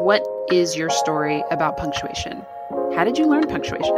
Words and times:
What 0.00 0.26
is 0.50 0.78
your 0.78 0.88
story 0.88 1.44
about 1.50 1.76
punctuation? 1.76 2.42
How 2.96 3.04
did 3.04 3.18
you 3.18 3.26
learn 3.26 3.46
punctuation? 3.46 3.94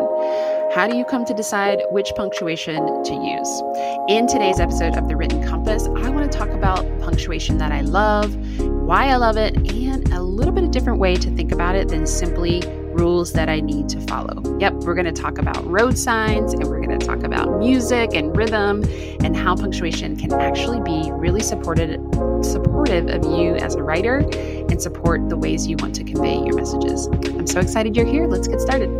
How 0.74 0.88
do 0.90 0.96
you 0.96 1.04
come 1.04 1.24
to 1.26 1.32
decide 1.32 1.78
which 1.92 2.10
punctuation 2.16 3.04
to 3.04 3.14
use? 3.14 3.62
In 4.08 4.26
today's 4.26 4.58
episode 4.58 4.96
of 4.96 5.06
The 5.06 5.14
Written 5.14 5.46
Compass, 5.46 5.86
I 5.86 6.10
want 6.10 6.32
to 6.32 6.36
talk 6.36 6.48
about 6.48 6.84
punctuation 6.98 7.58
that 7.58 7.70
I 7.70 7.82
love, 7.82 8.34
why 8.58 9.10
I 9.10 9.16
love 9.16 9.36
it, 9.36 9.54
and 9.54 10.12
a 10.12 10.20
little 10.20 10.52
bit 10.52 10.64
of 10.64 10.72
different 10.72 10.98
way 10.98 11.14
to 11.14 11.30
think 11.36 11.52
about 11.52 11.76
it 11.76 11.86
than 11.86 12.04
simply 12.04 12.62
rules 12.94 13.32
that 13.32 13.48
I 13.48 13.60
need 13.60 13.88
to 13.90 14.00
follow. 14.02 14.42
Yep, 14.58 14.74
we're 14.84 14.94
going 14.94 15.12
to 15.12 15.12
talk 15.12 15.38
about 15.38 15.64
road 15.66 15.98
signs 15.98 16.52
and 16.52 16.64
we're 16.64 16.84
going 16.84 16.98
to 16.98 17.06
talk 17.06 17.22
about 17.22 17.58
music 17.58 18.14
and 18.14 18.36
rhythm 18.36 18.84
and 19.24 19.36
how 19.36 19.56
punctuation 19.56 20.16
can 20.16 20.32
actually 20.32 20.80
be 20.80 21.10
really 21.12 21.42
supported 21.42 22.00
supportive 22.44 23.08
of 23.08 23.24
you 23.24 23.54
as 23.56 23.74
a 23.74 23.82
writer 23.82 24.18
and 24.34 24.80
support 24.80 25.28
the 25.28 25.36
ways 25.36 25.66
you 25.66 25.76
want 25.78 25.94
to 25.94 26.04
convey 26.04 26.36
your 26.36 26.54
messages. 26.54 27.06
I'm 27.06 27.46
so 27.46 27.60
excited 27.60 27.96
you're 27.96 28.06
here. 28.06 28.26
Let's 28.26 28.48
get 28.48 28.60
started. 28.60 28.90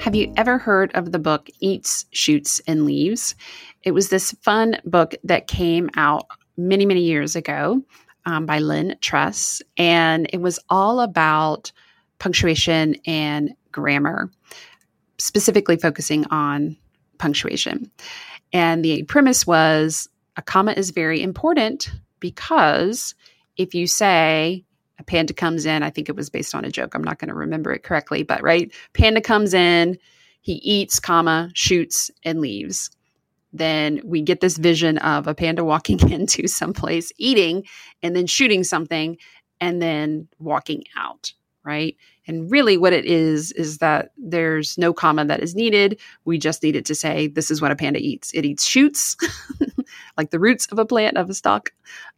Have 0.00 0.14
you 0.14 0.32
ever 0.36 0.58
heard 0.58 0.94
of 0.94 1.12
the 1.12 1.18
book 1.18 1.48
Eats, 1.60 2.04
Shoots, 2.10 2.60
and 2.66 2.84
Leaves? 2.84 3.34
It 3.84 3.92
was 3.92 4.10
this 4.10 4.32
fun 4.42 4.78
book 4.84 5.14
that 5.24 5.46
came 5.46 5.88
out 5.96 6.26
many, 6.58 6.84
many 6.84 7.00
years 7.00 7.36
ago 7.36 7.82
um, 8.26 8.44
by 8.44 8.58
Lynn 8.58 8.96
Truss, 9.00 9.62
and 9.76 10.28
it 10.32 10.42
was 10.42 10.58
all 10.68 11.00
about 11.00 11.72
punctuation 12.18 12.96
and 13.06 13.54
grammar, 13.72 14.30
specifically 15.18 15.76
focusing 15.76 16.26
on 16.26 16.76
punctuation. 17.18 17.90
And 18.52 18.84
the 18.84 19.02
premise 19.04 19.46
was 19.46 20.08
a 20.36 20.42
comma 20.42 20.72
is 20.72 20.90
very 20.90 21.22
important 21.22 21.90
because 22.20 23.14
if 23.56 23.74
you 23.74 23.86
say 23.86 24.64
a 24.98 25.04
panda 25.04 25.32
comes 25.32 25.66
in, 25.66 25.82
I 25.82 25.90
think 25.90 26.08
it 26.08 26.16
was 26.16 26.30
based 26.30 26.54
on 26.54 26.64
a 26.64 26.70
joke. 26.70 26.94
I'm 26.94 27.04
not 27.04 27.18
going 27.18 27.28
to 27.28 27.34
remember 27.34 27.72
it 27.72 27.82
correctly, 27.82 28.22
but 28.22 28.42
right, 28.42 28.72
panda 28.92 29.20
comes 29.20 29.54
in, 29.54 29.98
he 30.40 30.54
eats, 30.54 31.00
comma, 31.00 31.50
shoots, 31.54 32.10
and 32.24 32.40
leaves. 32.40 32.90
Then 33.52 34.00
we 34.04 34.20
get 34.22 34.40
this 34.40 34.56
vision 34.56 34.98
of 34.98 35.26
a 35.26 35.34
panda 35.34 35.64
walking 35.64 36.10
into 36.10 36.46
someplace, 36.48 37.12
eating, 37.16 37.64
and 38.02 38.14
then 38.14 38.26
shooting 38.26 38.64
something, 38.64 39.16
and 39.60 39.80
then 39.80 40.28
walking 40.38 40.84
out, 40.96 41.32
right? 41.64 41.96
And 42.26 42.50
really, 42.50 42.76
what 42.76 42.92
it 42.92 43.04
is, 43.04 43.52
is 43.52 43.78
that 43.78 44.12
there's 44.16 44.78
no 44.78 44.92
comma 44.92 45.24
that 45.26 45.42
is 45.42 45.54
needed. 45.54 46.00
We 46.24 46.38
just 46.38 46.62
needed 46.62 46.86
to 46.86 46.94
say, 46.94 47.26
this 47.26 47.50
is 47.50 47.60
what 47.60 47.70
a 47.70 47.76
panda 47.76 48.00
eats. 48.00 48.30
It 48.32 48.44
eats 48.44 48.64
shoots, 48.64 49.16
like 50.16 50.30
the 50.30 50.40
roots 50.40 50.66
of 50.66 50.78
a 50.78 50.86
plant, 50.86 51.16
of 51.16 51.28
a 51.28 51.34
stalk 51.34 51.72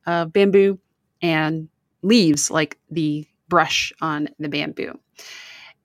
of 0.06 0.32
bamboo, 0.32 0.78
and 1.22 1.68
leaves, 2.02 2.50
like 2.50 2.78
the 2.90 3.26
brush 3.48 3.92
on 4.00 4.28
the 4.38 4.48
bamboo. 4.48 4.98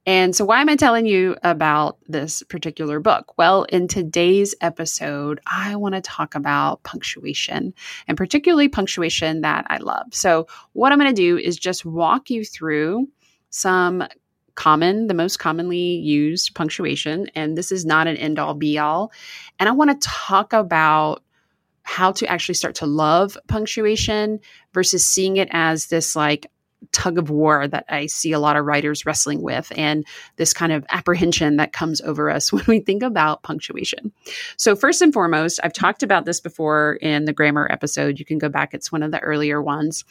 And 0.07 0.35
so, 0.35 0.43
why 0.45 0.61
am 0.61 0.69
I 0.69 0.75
telling 0.75 1.05
you 1.05 1.35
about 1.43 1.99
this 2.07 2.41
particular 2.43 2.99
book? 2.99 3.37
Well, 3.37 3.65
in 3.65 3.87
today's 3.87 4.55
episode, 4.59 5.39
I 5.45 5.75
want 5.75 5.93
to 5.93 6.01
talk 6.01 6.33
about 6.33 6.81
punctuation 6.81 7.75
and 8.07 8.17
particularly 8.17 8.67
punctuation 8.67 9.41
that 9.41 9.67
I 9.69 9.77
love. 9.77 10.07
So, 10.11 10.47
what 10.73 10.91
I'm 10.91 10.97
going 10.97 11.13
to 11.13 11.21
do 11.21 11.37
is 11.37 11.55
just 11.55 11.85
walk 11.85 12.31
you 12.31 12.43
through 12.43 13.07
some 13.51 14.03
common, 14.55 15.07
the 15.07 15.13
most 15.13 15.37
commonly 15.37 15.95
used 15.95 16.55
punctuation. 16.55 17.29
And 17.35 17.57
this 17.57 17.71
is 17.71 17.85
not 17.85 18.07
an 18.07 18.17
end 18.17 18.39
all 18.39 18.53
be 18.53 18.77
all. 18.77 19.11
And 19.59 19.69
I 19.69 19.71
want 19.71 19.91
to 19.91 20.07
talk 20.07 20.53
about 20.53 21.23
how 21.83 22.11
to 22.13 22.27
actually 22.27 22.55
start 22.55 22.75
to 22.75 22.85
love 22.85 23.37
punctuation 23.47 24.39
versus 24.73 25.05
seeing 25.05 25.37
it 25.37 25.49
as 25.51 25.87
this 25.87 26.15
like 26.15 26.47
tug 26.91 27.17
of 27.17 27.29
war 27.29 27.67
that 27.67 27.85
I 27.89 28.07
see 28.07 28.31
a 28.31 28.39
lot 28.39 28.55
of 28.55 28.65
writers 28.65 29.05
wrestling 29.05 29.41
with 29.41 29.71
and 29.75 30.05
this 30.37 30.53
kind 30.53 30.71
of 30.71 30.83
apprehension 30.89 31.57
that 31.57 31.73
comes 31.73 32.01
over 32.01 32.29
us 32.29 32.51
when 32.53 32.63
we 32.67 32.79
think 32.79 33.03
about 33.03 33.43
punctuation. 33.43 34.11
So, 34.57 34.75
first 34.75 35.01
and 35.01 35.13
foremost, 35.13 35.59
I've 35.63 35.73
talked 35.73 36.03
about 36.03 36.25
this 36.25 36.39
before 36.39 36.95
in 36.95 37.25
the 37.25 37.33
grammar 37.33 37.67
episode. 37.71 38.19
You 38.19 38.25
can 38.25 38.39
go 38.39 38.49
back, 38.49 38.73
it's 38.73 38.91
one 38.91 39.03
of 39.03 39.11
the 39.11 39.19
earlier 39.19 39.61
ones 39.61 40.05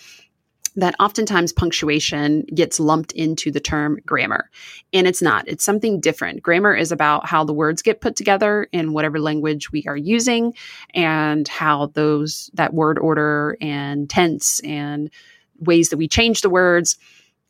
that 0.77 0.95
oftentimes 1.01 1.53
punctuation 1.53 2.43
gets 2.55 2.79
lumped 2.79 3.13
into 3.13 3.51
the 3.51 3.61
term 3.61 3.99
grammar. 4.07 4.51
And 4.93 5.07
it's 5.07 5.23
not, 5.23 5.47
it's 5.49 5.65
something 5.65 6.01
different. 6.01 6.43
Grammar 6.43 6.75
is 6.75 6.93
about 6.93 7.27
how 7.27 7.45
the 7.45 7.53
words 7.53 7.83
get 7.83 8.01
put 8.01 8.17
together 8.17 8.69
in 8.73 8.93
whatever 8.93 9.19
language 9.19 9.73
we 9.73 9.85
are 9.87 9.97
using 9.97 10.55
and 10.95 11.47
how 11.49 11.87
those, 11.95 12.51
that 12.55 12.75
word 12.75 12.99
order 12.99 13.57
and 13.61 14.09
tense 14.09 14.61
and 14.61 15.11
ways 15.59 15.91
that 15.91 15.97
we 15.97 16.09
change 16.09 16.41
the 16.41 16.51
words 16.51 16.97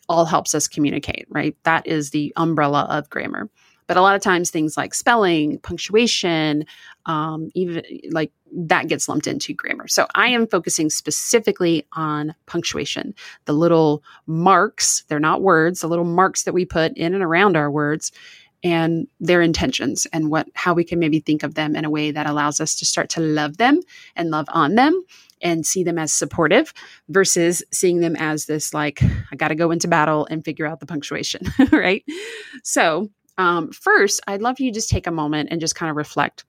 all 0.09 0.25
helps 0.25 0.55
us 0.55 0.67
communicate, 0.67 1.27
right? 1.29 1.57
That 1.63 1.87
is 1.87 2.11
the 2.11 2.33
umbrella 2.37 2.87
of 2.91 3.09
grammar. 3.11 3.49
But 3.91 3.97
a 3.97 4.03
lot 4.03 4.15
of 4.15 4.23
times, 4.23 4.53
things 4.53 4.77
like 4.77 4.95
spelling, 4.95 5.59
punctuation, 5.59 6.65
um, 7.07 7.51
even 7.57 7.83
like 8.13 8.31
that 8.53 8.87
gets 8.87 9.09
lumped 9.09 9.27
into 9.27 9.53
grammar. 9.53 9.89
So 9.89 10.07
I 10.15 10.29
am 10.29 10.47
focusing 10.47 10.91
specifically 10.91 11.89
on 11.95 12.37
punctuation, 12.47 13.17
the 13.47 13.53
little 13.53 14.05
marks, 14.29 15.03
they're 15.09 15.19
not 15.19 15.43
words, 15.43 15.81
the 15.81 15.89
little 15.89 16.05
marks 16.05 16.45
that 16.45 16.55
we 16.55 16.65
put 16.65 16.97
in 16.97 17.15
and 17.15 17.25
around 17.25 17.57
our 17.57 17.69
words 17.69 18.13
and 18.63 19.09
their 19.19 19.43
intentions 19.43 20.07
and 20.13 20.31
what 20.31 20.47
how 20.55 20.73
we 20.73 20.85
can 20.85 21.01
maybe 21.01 21.19
think 21.19 21.43
of 21.43 21.55
them 21.55 21.75
in 21.75 21.85
a 21.85 21.91
way 21.91 22.13
that 22.13 22.29
allows 22.29 22.61
us 22.61 22.77
to 22.77 22.87
start 22.87 23.09
to 23.09 23.21
love 23.21 23.57
them 23.57 23.81
and 24.15 24.31
love 24.31 24.47
on 24.51 24.77
them 24.77 25.03
and 25.43 25.67
see 25.67 25.83
them 25.83 25.99
as 25.99 26.13
supportive 26.13 26.73
versus 27.09 27.65
seeing 27.73 27.99
them 28.01 28.15
as 28.17 28.47
this 28.47 28.75
like 28.75 29.03
i 29.33 29.37
got 29.37 29.49
to 29.49 29.55
go 29.55 29.71
into 29.71 29.89
battle 29.89 30.27
and 30.31 30.45
figure 30.45 30.67
out 30.67 30.79
the 30.79 30.87
punctuation 30.87 31.41
right 31.73 32.05
so 32.63 33.09
um, 33.39 33.71
first, 33.73 34.21
I'd 34.27 34.43
love 34.43 34.61
you 34.61 34.71
to 34.71 34.75
just 34.75 34.91
take 34.91 35.07
a 35.07 35.13
moment 35.13 35.49
and 35.51 35.61
just 35.61 35.75
kind 35.75 35.91
of 35.91 35.97
reflect 35.97 36.45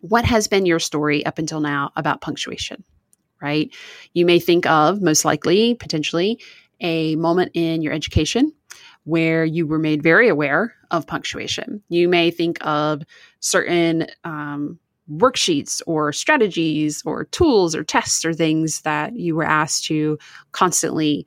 what 0.00 0.24
has 0.24 0.48
been 0.48 0.66
your 0.66 0.78
story 0.78 1.24
up 1.24 1.38
until 1.38 1.60
now 1.60 1.90
about 1.96 2.20
punctuation, 2.20 2.84
right? 3.40 3.74
You 4.12 4.26
may 4.26 4.38
think 4.38 4.66
of, 4.66 5.00
most 5.00 5.24
likely, 5.24 5.74
potentially, 5.74 6.40
a 6.80 7.16
moment 7.16 7.52
in 7.54 7.80
your 7.80 7.92
education 7.92 8.52
where 9.04 9.44
you 9.44 9.66
were 9.66 9.78
made 9.78 10.02
very 10.02 10.28
aware 10.28 10.74
of 10.90 11.06
punctuation. 11.06 11.82
You 11.88 12.08
may 12.08 12.30
think 12.30 12.58
of 12.62 13.02
certain 13.40 14.06
um, 14.24 14.78
worksheets 15.10 15.82
or 15.86 16.12
strategies 16.12 17.02
or 17.04 17.24
tools 17.24 17.74
or 17.74 17.84
tests 17.84 18.24
or 18.24 18.32
things 18.32 18.80
that 18.82 19.16
you 19.16 19.34
were 19.36 19.44
asked 19.44 19.84
to 19.86 20.18
constantly 20.52 21.26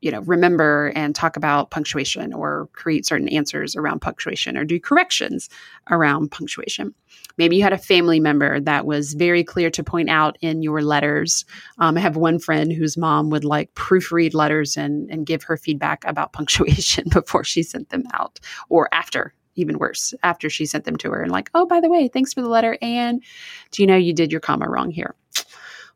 you 0.00 0.10
know 0.10 0.20
remember 0.20 0.92
and 0.94 1.14
talk 1.14 1.36
about 1.36 1.70
punctuation 1.70 2.32
or 2.32 2.68
create 2.72 3.06
certain 3.06 3.28
answers 3.28 3.76
around 3.76 4.00
punctuation 4.00 4.56
or 4.56 4.64
do 4.64 4.80
corrections 4.80 5.48
around 5.90 6.30
punctuation. 6.30 6.94
Maybe 7.38 7.56
you 7.56 7.62
had 7.62 7.72
a 7.72 7.78
family 7.78 8.20
member 8.20 8.60
that 8.60 8.86
was 8.86 9.14
very 9.14 9.44
clear 9.44 9.70
to 9.70 9.84
point 9.84 10.08
out 10.08 10.36
in 10.40 10.62
your 10.62 10.82
letters. 10.82 11.44
Um, 11.78 11.96
i 11.96 12.00
have 12.00 12.16
one 12.16 12.38
friend 12.38 12.72
whose 12.72 12.96
mom 12.96 13.30
would 13.30 13.44
like 13.44 13.74
proofread 13.74 14.34
letters 14.34 14.76
and, 14.76 15.10
and 15.10 15.26
give 15.26 15.42
her 15.44 15.56
feedback 15.56 16.04
about 16.06 16.32
punctuation 16.36 17.04
before 17.10 17.44
she 17.44 17.62
sent 17.62 17.90
them 17.90 18.04
out 18.12 18.40
or 18.68 18.88
after 18.92 19.34
even 19.56 19.78
worse 19.78 20.14
after 20.22 20.50
she 20.50 20.66
sent 20.66 20.84
them 20.84 20.96
to 20.96 21.10
her 21.10 21.22
and 21.22 21.32
like 21.32 21.50
oh 21.54 21.66
by 21.66 21.80
the 21.80 21.88
way 21.88 22.08
thanks 22.08 22.32
for 22.32 22.42
the 22.42 22.48
letter 22.48 22.76
and 22.82 23.22
do 23.70 23.82
you 23.82 23.86
know 23.86 23.96
you 23.96 24.12
did 24.12 24.30
your 24.30 24.40
comma 24.40 24.68
wrong 24.68 24.90
here 24.90 25.14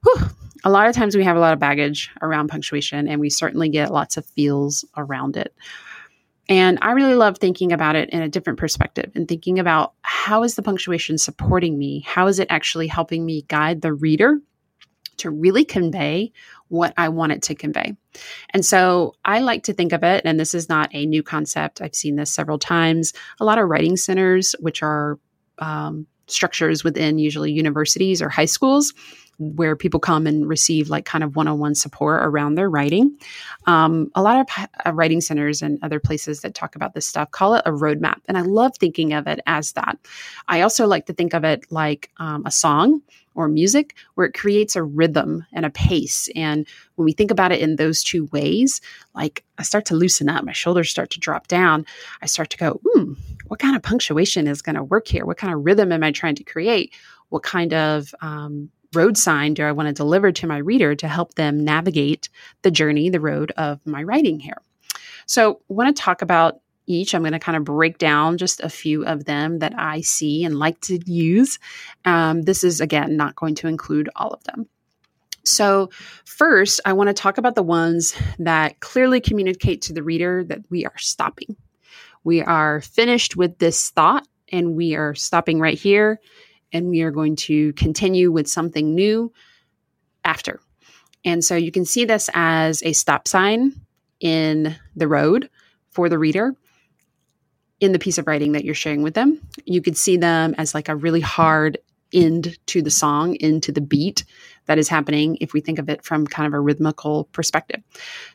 Whew 0.03 0.31
a 0.65 0.71
lot 0.71 0.89
of 0.89 0.95
times 0.95 1.17
we 1.17 1.25
have 1.25 1.37
a 1.37 1.41
lot 1.41 1.53
of 1.53 1.59
baggage 1.59 2.11
around 2.21 2.49
punctuation 2.49 3.09
and 3.09 3.21
we 3.21 3.31
certainly 3.31 3.69
get 3.69 3.93
lots 3.93 4.17
of 4.17 4.27
feels 4.27 4.85
around 4.97 5.37
it. 5.37 5.55
And 6.49 6.79
I 6.83 6.93
really 6.93 7.15
love 7.15 7.39
thinking 7.39 7.73
about 7.73 7.97
it 7.97 8.11
in 8.11 8.23
a 8.23 8.29
different 8.29 8.59
perspective 8.59 9.13
and 9.15 9.29
thinking 9.29 9.59
about 9.59 9.95
how 10.03 10.43
is 10.43 10.57
the 10.57 10.63
punctuation 10.63 11.17
supporting 11.17 11.79
me? 11.79 12.01
How 12.01 12.27
is 12.27 12.39
it 12.41 12.49
actually 12.51 12.89
helping 12.89 13.25
me 13.25 13.43
guide 13.43 13.83
the 13.83 13.93
reader 13.93 14.41
to 15.19 15.31
really 15.31 15.65
convey 15.65 16.33
what 16.67 16.93
I 16.97 17.09
want 17.11 17.33
it 17.33 17.43
to 17.43 17.55
convey? 17.55 17.95
And 18.51 18.65
so 18.65 19.15
I 19.25 19.41
like 19.41 19.63
to 19.65 19.73
think 19.73 19.93
of 19.93 20.03
it, 20.03 20.23
and 20.25 20.41
this 20.41 20.55
is 20.55 20.69
not 20.69 20.91
a 20.93 21.07
new 21.07 21.23
concept. 21.23 21.81
I've 21.81 21.95
seen 21.95 22.17
this 22.17 22.33
several 22.33 22.59
times. 22.59 23.13
A 23.39 23.45
lot 23.45 23.59
of 23.59 23.69
writing 23.69 23.97
centers, 23.97 24.57
which 24.59 24.83
are 24.83 25.21
um, 25.59 26.09
structures 26.27 26.83
within 26.83 27.19
usually 27.19 27.53
universities 27.53 28.21
or 28.21 28.29
high 28.29 28.47
schools, 28.47 28.93
where 29.41 29.75
people 29.75 29.99
come 29.99 30.27
and 30.27 30.49
receive 30.49 30.91
like 30.91 31.05
kind 31.07 31.25
of 31.25 31.35
one-on-one 31.35 31.75
support 31.75 32.23
around 32.23 32.55
their 32.55 32.71
writing. 32.71 33.19
Um, 33.67 34.11
a 34.15 34.23
lot 34.23 34.39
of 34.39 34.69
uh, 34.87 34.93
writing 34.93 35.21
centers 35.21 35.63
and 35.63 35.79
other 35.83 35.99
places 35.99 36.43
that 36.43 36.55
talk 36.55 36.77
about 36.77 36.95
this 36.95 37.07
stuff 37.07 37.31
call 37.31 37.55
it 37.55 37.63
a 37.67 37.73
roadmap, 37.73 38.21
and 38.29 38.39
I 38.39 38.43
love 38.43 38.77
thinking 38.77 39.13
of 39.15 39.27
it 39.27 39.41
as 39.47 39.73
that. 39.73 39.99
I 40.47 40.61
also 40.61 40.87
like 40.87 41.07
to 41.07 41.13
think 41.13 41.35
of 41.35 41.43
it 41.43 41.65
like 41.73 42.11
um, 42.19 42.45
a 42.47 42.51
song 42.51 43.03
or 43.35 43.49
music 43.49 43.95
where 44.15 44.27
it 44.27 44.35
creates 44.35 44.77
a 44.77 44.83
rhythm 44.83 45.45
and 45.53 45.65
a 45.65 45.71
pace. 45.71 46.29
And 46.35 46.67
when 46.97 47.05
we 47.05 47.13
think 47.13 47.31
about 47.31 47.53
it 47.53 47.61
in 47.61 47.77
those 47.77 48.03
two 48.03 48.27
ways, 48.27 48.81
like 49.15 49.45
I 49.59 49.63
start 49.63 49.85
to 49.87 49.95
loosen 49.95 50.29
up, 50.29 50.45
my 50.45 50.53
shoulders 50.53 50.91
start 50.91 51.11
to 51.11 51.21
drop 51.21 51.47
down. 51.47 51.87
I 52.23 52.27
start 52.27 52.51
to 52.51 52.59
go, 52.59 52.81
hmm, 52.85 53.15
what 53.47 53.61
kind 53.61 53.77
of 53.77 53.83
punctuation 53.83 54.47
is 54.47 54.63
going 54.63 54.77
to 54.77 54.85
work 54.85 55.09
here? 55.09 55.25
What 55.25 55.39
kind 55.39 55.55
of 55.55 55.65
rhythm 55.65 55.93
am 55.93 56.03
I 56.03 56.13
trying 56.13 56.35
to 56.37 56.45
create? 56.45 56.95
What 57.29 57.43
kind 57.43 57.73
of 57.73 58.15
um, 58.21 58.71
road 58.95 59.17
sign 59.17 59.55
do 59.55 59.65
I 59.65 59.73
want 59.73 59.89
to 59.89 59.93
deliver 59.93 60.33
to 60.33 60.47
my 60.47 60.59
reader 60.59 60.95
to 60.97 61.09
help 61.09 61.35
them 61.35 61.65
navigate 61.65 62.29
the 62.63 62.71
journey, 62.71 63.11
the 63.11 63.21
road 63.21 63.53
of 63.57 63.81
my 63.87 64.03
writing 64.03 64.41
here? 64.41 64.61
So, 65.27 65.61
I 65.71 65.73
want 65.73 65.95
to 65.97 66.03
talk 66.03 66.23
about 66.23 66.61
each. 66.87 67.15
I'm 67.15 67.23
going 67.23 67.33
to 67.33 67.39
kind 67.39 67.57
of 67.57 67.65
break 67.65 67.99
down 67.99 68.37
just 68.37 68.61
a 68.61 68.69
few 68.69 69.05
of 69.05 69.25
them 69.25 69.61
that 69.61 69.79
I 69.79 70.01
see 70.01 70.45
and 70.45 70.59
like 70.59 70.81
to 70.83 70.99
use. 71.11 71.59
Um, 72.05 72.43
this 72.43 72.65
is, 72.65 72.81
again, 72.81 73.17
not 73.17 73.37
going 73.37 73.55
to 73.57 73.69
include 73.69 74.11
all 74.17 74.31
of 74.31 74.43
them. 74.45 74.67
So, 75.45 75.91
first, 76.25 76.81
I 76.85 76.93
want 76.93 77.09
to 77.09 77.15
talk 77.15 77.39
about 77.39 77.55
the 77.55 77.63
ones 77.63 78.15
that 78.39 78.81
clearly 78.81 79.21
communicate 79.21 79.83
to 79.83 79.93
the 79.93 80.03
reader 80.03 80.45
that 80.45 80.61
we 80.69 80.85
are 80.85 80.99
stopping. 80.99 81.57
We 82.25 82.43
are 82.43 82.83
finished 82.83 83.37
with 83.37 83.59
this 83.59 83.91
thought 83.91 84.27
and 84.53 84.77
we 84.77 84.95
are 84.97 85.15
stopping 85.15 85.59
right 85.59 85.79
here 85.79 86.21
and 86.73 86.89
we 86.89 87.03
are 87.03 87.11
going 87.11 87.37
to 87.37 87.73
continue 87.75 88.31
with 88.31 88.49
something 88.49 88.95
new 88.95 89.33
after. 90.25 90.61
And 91.25 91.45
so 91.45 91.57
you 91.57 91.71
can 91.71 91.85
see 91.85 92.05
this 92.05 92.31
as 92.33 92.83
a 92.83 92.93
stop 92.93 93.29
sign 93.29 93.75
in 94.21 94.77
the 94.97 95.09
road 95.09 95.51
for 95.91 96.09
the 96.09 96.19
reader 96.19 96.55
in 97.81 97.93
the 97.93 97.99
piece 97.99 98.19
of 98.19 98.27
writing 98.27 98.53
that 98.53 98.65
you're 98.65 98.75
sharing 98.75 99.03
with 99.03 99.15
them. 99.15 99.41
You 99.65 99.81
could 99.81 99.97
see 99.97 100.17
them 100.17 100.55
as 100.59 100.75
like 100.75 100.89
a 100.89 100.97
really 100.97 101.21
hard 101.21 101.79
end 102.13 102.59
to 102.67 102.83
the 102.83 102.91
song, 102.91 103.37
into 103.37 103.73
the 103.73 103.81
beat 103.81 104.25
that 104.67 104.79
is 104.79 104.89
happening 104.89 105.39
if 105.41 105.53
we 105.53 105.61
think 105.61 105.79
of 105.79 105.89
it 105.89 106.05
from 106.05 106.27
kind 106.27 106.47
of 106.47 106.55
a 106.55 106.61
rhythmical 106.61 107.25
perspective. 107.33 107.81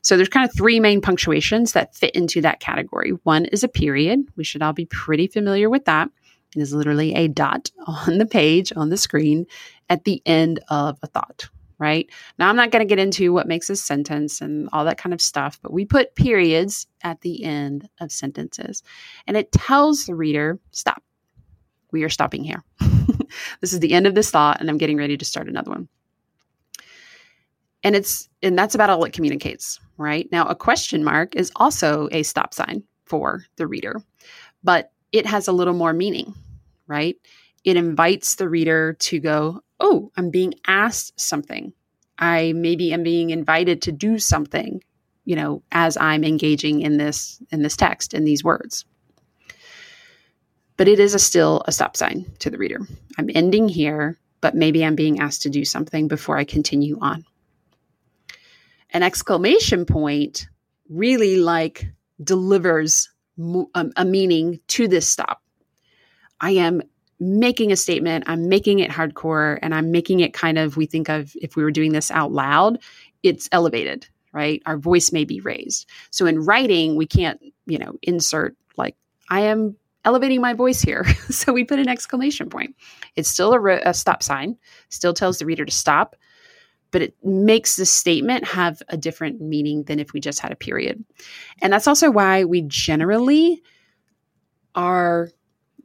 So 0.02 0.16
there's 0.16 0.30
kind 0.30 0.48
of 0.48 0.56
three 0.56 0.80
main 0.80 1.02
punctuations 1.02 1.74
that 1.74 1.96
fit 1.96 2.16
into 2.16 2.42
that 2.42 2.60
category. 2.60 3.12
One 3.24 3.46
is 3.46 3.64
a 3.64 3.68
period. 3.68 4.28
We 4.36 4.44
should 4.44 4.62
all 4.62 4.74
be 4.74 4.86
pretty 4.86 5.28
familiar 5.28 5.70
with 5.70 5.86
that. 5.86 6.10
It 6.56 6.62
is 6.62 6.74
literally 6.74 7.13
a 7.13 7.28
dot 7.28 7.72
on 7.88 8.18
the 8.18 8.25
page, 8.25 8.72
on 8.75 8.90
the 8.90 8.98
screen, 8.98 9.46
at 9.90 10.04
the 10.04 10.22
end 10.25 10.60
of 10.69 10.98
a 11.04 11.07
thought, 11.07 11.50
right? 11.78 12.10
Now, 12.40 12.50
I'm 12.50 12.56
not 12.56 12.72
going 12.72 12.86
to 12.86 12.90
get 12.90 13.00
into 13.00 13.34
what 13.34 13.48
makes 13.48 13.69
a 13.69 13.75
sentence 13.75 14.42
and 14.42 14.69
all 14.74 14.86
that 14.86 14.98
kind 14.98 15.13
of 15.13 15.22
stuff, 15.22 15.60
but 15.62 15.74
we 15.74 15.86
put 15.86 16.16
periods 16.16 16.88
at 17.04 17.22
the 17.22 17.44
end 17.44 17.88
of 18.00 18.12
sentences. 18.12 18.84
And 19.28 19.38
it 19.38 19.52
tells 19.52 20.06
the 20.06 20.16
reader, 20.16 20.60
stop. 20.72 21.04
We 21.92 22.04
are 22.04 22.10
stopping 22.10 22.44
here. 22.44 22.63
this 23.62 23.74
is 23.74 23.80
the 23.80 23.94
end 23.94 24.07
of 24.07 24.16
this 24.16 24.31
thought, 24.31 24.60
and 24.60 24.69
I'm 24.69 24.78
getting 24.78 24.98
ready 24.98 25.18
to 25.18 25.25
start 25.25 25.48
another 25.48 25.72
one. 25.72 25.88
And 27.84 27.96
it's 27.96 28.28
and 28.42 28.57
that's 28.57 28.74
about 28.74 28.90
all 28.90 29.04
it 29.04 29.13
communicates, 29.13 29.80
right? 29.98 30.28
Now, 30.31 30.48
a 30.48 30.56
question 30.56 31.04
mark 31.04 31.36
is 31.36 31.52
also 31.56 32.10
a 32.12 32.24
stop 32.24 32.54
sign 32.54 32.84
for 33.06 33.46
the 33.57 33.68
reader, 33.68 34.02
but 34.63 34.92
it 35.12 35.25
has 35.28 35.48
a 35.48 35.52
little 35.54 35.75
more 35.75 35.94
meaning, 35.94 36.34
right? 36.88 37.18
It 37.64 37.78
invites 37.78 38.36
the 38.36 38.50
reader 38.50 38.94
to 38.94 39.20
go, 39.20 39.62
oh, 39.80 40.12
I'm 40.16 40.30
being 40.30 40.54
asked 40.68 41.20
something. 41.20 41.74
I 42.18 42.54
maybe 42.54 42.94
am 42.94 43.04
being 43.04 43.32
invited 43.32 43.82
to 43.84 43.92
do 43.92 44.20
something, 44.20 44.82
you 45.26 45.36
know, 45.36 45.64
as 45.72 45.98
I'm 45.98 46.24
engaging 46.24 46.82
in 46.82 46.98
this 46.98 47.42
in 47.52 47.62
this 47.62 47.76
text 47.76 48.14
in 48.14 48.24
these 48.24 48.44
words. 48.44 48.86
But 50.78 50.88
it 50.88 51.00
is 51.00 51.14
a 51.14 51.20
still 51.20 51.64
a 51.66 51.72
stop 51.72 51.98
sign 51.98 52.26
to 52.40 52.50
the 52.50 52.58
reader. 52.58 52.80
I'm 53.18 53.30
ending 53.34 53.68
here, 53.68 54.18
but 54.42 54.56
maybe 54.56 54.86
I'm 54.86 54.96
being 54.96 55.20
asked 55.20 55.42
to 55.44 55.50
do 55.50 55.66
something 55.66 56.08
before 56.08 56.38
I 56.38 56.44
continue 56.44 56.98
on. 57.02 57.26
An 58.92 59.04
exclamation 59.04 59.86
point 59.86 60.48
really 60.90 61.38
like 61.38 61.88
delivers 62.24 63.10
um, 63.40 63.92
a 63.96 64.06
meaning 64.06 64.60
to 64.68 64.88
this 64.88 65.10
stop. 65.10 65.42
I 66.42 66.52
am 66.52 66.82
making 67.20 67.72
a 67.72 67.76
statement, 67.76 68.26
I'm 68.28 68.50
making 68.50 68.80
it 68.80 68.92
hardcore, 68.92 69.58
and 69.62 69.74
I'm 69.74 69.92
making 69.92 70.20
it 70.20 70.34
kind 70.34 70.58
of, 70.58 70.78
we 70.78 70.86
think 70.86 71.10
of 71.10 71.34
if 71.42 71.56
we 71.56 71.64
were 71.64 71.72
doing 71.72 71.94
this 71.94 72.12
out 72.12 72.32
loud, 72.32 72.80
it's 73.24 73.48
elevated, 73.52 74.08
right? 74.34 74.62
Our 74.66 74.78
voice 74.78 75.12
may 75.12 75.24
be 75.24 75.40
raised. 75.40 75.90
So 76.12 76.26
in 76.26 76.44
writing, 76.44 76.96
we 76.96 77.08
can't, 77.08 77.40
you 77.66 77.78
know, 77.78 77.96
insert 78.02 78.56
like, 78.78 78.96
I 79.30 79.42
am 79.42 79.78
elevating 80.04 80.42
my 80.42 80.54
voice 80.54 80.82
here. 80.82 81.06
so 81.30 81.54
we 81.54 81.64
put 81.64 81.80
an 81.80 81.88
exclamation 81.88 82.50
point. 82.50 82.76
It's 83.16 83.30
still 83.30 83.54
a, 83.54 83.80
a 83.86 83.94
stop 83.94 84.22
sign, 84.22 84.58
still 84.90 85.14
tells 85.14 85.40
the 85.40 85.46
reader 85.46 85.66
to 85.66 85.72
stop, 85.72 86.16
but 86.92 87.02
it 87.02 87.16
makes 87.24 87.76
the 87.76 87.86
statement 87.86 88.46
have 88.46 88.81
a 88.90 88.98
different 88.98 89.42
meaning 89.42 89.84
than 89.84 90.00
if 90.00 90.14
we 90.14 90.20
just 90.20 90.40
had 90.40 90.52
a 90.52 90.56
period. 90.56 91.04
And 91.62 91.74
that's 91.74 91.88
also 91.88 92.12
why 92.12 92.44
we 92.44 92.62
generally 92.62 93.64
are 94.76 95.30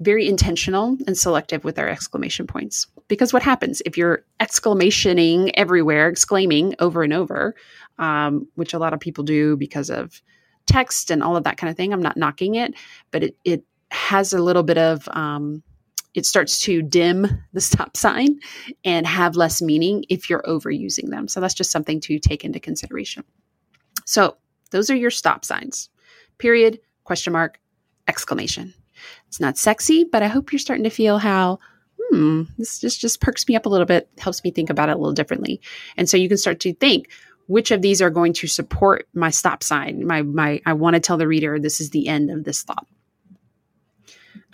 very 0.01 0.27
intentional 0.27 0.97
and 1.07 1.17
selective 1.17 1.63
with 1.63 1.79
our 1.79 1.89
exclamation 1.89 2.47
points. 2.47 2.87
Because 3.09 3.33
what 3.33 3.43
happens 3.43 3.83
if 3.85 3.97
you're 3.97 4.25
exclamationing 4.41 5.51
everywhere, 5.55 6.09
exclaiming 6.09 6.75
over 6.79 7.03
and 7.03 7.13
over, 7.13 7.55
um, 7.99 8.49
which 8.55 8.73
a 8.73 8.79
lot 8.79 8.95
of 8.95 9.01
people 9.01 9.25
do 9.25 9.57
because 9.57 9.91
of 9.91 10.23
text 10.67 11.11
and 11.11 11.23
all 11.23 11.37
of 11.37 11.45
that 11.45 11.57
kind 11.57 11.71
of 11.71 11.77
thing. 11.77 11.93
I'm 11.93 12.03
not 12.03 12.17
knocking 12.17 12.55
it, 12.55 12.75
but 13.11 13.25
it, 13.25 13.37
it 13.45 13.65
has 13.91 14.33
a 14.33 14.43
little 14.43 14.63
bit 14.63 14.79
of, 14.79 15.09
um, 15.09 15.63
it 16.15 16.27
starts 16.27 16.61
to 16.61 16.83
dim 16.83 17.27
the 17.53 17.61
stop 17.71 17.97
sign 17.97 18.39
and 18.85 19.07
have 19.07 19.37
less 19.37 19.61
meaning 19.61 20.05
if 20.09 20.31
you're 20.31 20.43
overusing 20.43 21.11
them. 21.11 21.29
So 21.29 21.41
that's 21.41 21.55
just 21.55 21.71
something 21.71 22.01
to 22.03 22.19
take 22.19 22.45
into 22.45 22.61
consideration. 22.61 23.25
So 24.07 24.37
those 24.71 24.91
are 24.91 24.97
your 24.97 25.11
stop 25.11 25.45
signs 25.45 25.89
period, 26.39 26.81
question 27.05 27.35
mark, 27.35 27.61
exclamation. 28.09 28.73
It's 29.29 29.41
not 29.41 29.59
sexy, 29.59 30.05
but 30.05 30.23
I 30.23 30.29
hope 30.29 30.53
you're 30.53 30.59
starting 30.59 30.85
to 30.85 30.91
feel 30.91 31.19
how 31.19 31.59
hmm, 32.11 32.43
this 32.59 32.79
just 32.79 33.01
just 33.01 33.21
perks 33.21 33.47
me 33.47 33.57
up 33.57 33.67
a 33.67 33.69
little 33.69 33.87
bit, 33.87 34.09
helps 34.19 34.43
me 34.43 34.51
think 34.51 34.71
about 34.71 34.89
it 34.89 34.93
a 34.93 34.99
little 34.99 35.13
differently. 35.13 35.61
And 35.97 36.09
so 36.09 36.17
you 36.17 36.29
can 36.29 36.39
start 36.39 36.61
to 36.61 36.75
think 36.75 37.09
which 37.47 37.71
of 37.71 37.83
these 37.83 38.01
are 38.01 38.11
going 38.11 38.33
to 38.35 38.47
support 38.47 39.09
my 39.15 39.31
stop 39.31 39.63
sign. 39.63 40.07
My 40.07 40.23
my 40.23 40.61
I 40.67 40.73
want 40.73 40.95
to 40.95 41.01
tell 41.01 41.17
the 41.17 41.29
reader 41.29 41.59
this 41.59 41.81
is 41.81 41.91
the 41.91 42.09
end 42.09 42.31
of 42.31 42.45
this 42.45 42.63
thought. 42.63 42.87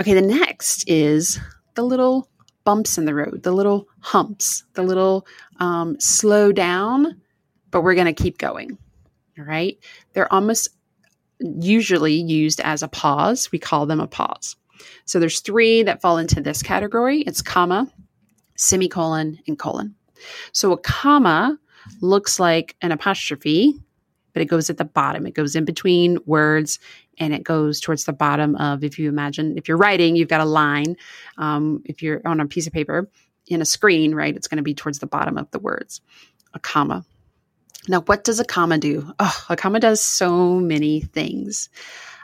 Okay, 0.00 0.14
the 0.14 0.22
next 0.22 0.88
is 0.88 1.40
the 1.75 1.82
little 1.82 2.28
bumps 2.64 2.99
in 2.99 3.06
the 3.06 3.14
road, 3.14 3.42
the 3.42 3.52
little 3.52 3.88
humps, 4.00 4.64
the 4.75 4.82
little 4.82 5.26
um, 5.58 5.99
slow 6.00 6.52
down, 6.52 7.20
but 7.70 7.82
we're 7.82 7.94
going 7.94 8.12
to 8.12 8.22
keep 8.22 8.37
going. 8.38 8.76
All 9.38 9.44
right. 9.44 9.78
They're 10.12 10.32
almost 10.32 10.69
usually 11.40 12.14
used 12.14 12.60
as 12.60 12.82
a 12.82 12.88
pause. 12.88 13.50
We 13.52 13.58
call 13.58 13.86
them 13.86 14.00
a 14.00 14.06
pause. 14.06 14.56
So 15.04 15.18
there's 15.18 15.40
three 15.40 15.82
that 15.82 16.00
fall 16.00 16.18
into 16.18 16.40
this 16.40 16.62
category. 16.62 17.20
It's 17.20 17.42
comma, 17.42 17.90
semicolon, 18.56 19.38
and 19.46 19.58
colon. 19.58 19.94
So 20.52 20.72
a 20.72 20.78
comma 20.78 21.58
looks 22.00 22.40
like 22.40 22.76
an 22.80 22.92
apostrophe, 22.92 23.74
but 24.32 24.42
it 24.42 24.46
goes 24.46 24.68
at 24.70 24.76
the 24.76 24.84
bottom. 24.84 25.26
It 25.26 25.34
goes 25.34 25.56
in 25.56 25.64
between 25.64 26.18
words 26.26 26.78
and 27.18 27.32
it 27.32 27.42
goes 27.42 27.80
towards 27.80 28.04
the 28.04 28.12
bottom 28.12 28.56
of, 28.56 28.84
if 28.84 28.99
you 28.99 29.08
imagine, 29.08 29.56
if 29.56 29.68
you're 29.68 29.76
writing, 29.76 30.16
you've 30.16 30.28
got 30.28 30.40
a 30.40 30.46
line. 30.46 30.96
Um, 31.38 31.82
if 31.84 32.02
you're 32.02 32.20
on 32.26 32.40
a 32.40 32.46
piece 32.46 32.66
of 32.66 32.72
paper 32.72 33.08
in 33.46 33.62
a 33.62 33.66
screen, 33.66 34.14
right, 34.14 34.37
it's 34.37 34.49
going 34.49 34.58
to 34.58 34.62
be 34.62 34.75
towards 34.75 34.99
the 34.99 35.06
bottom 35.06 35.38
of 35.38 35.50
the 35.52 35.58
words. 35.58 36.00
A 36.52 36.58
comma. 36.58 37.04
Now, 37.88 38.00
what 38.02 38.25
does 38.25 38.40
a 38.40 38.45
comma 38.45 38.78
do? 38.78 39.12
Oh, 39.19 39.45
a 39.49 39.57
comma 39.57 39.81
does 39.81 40.00
so 40.00 40.59
many 40.59 41.00
things. 41.00 41.69